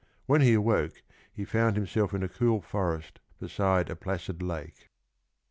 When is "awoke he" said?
0.55-1.45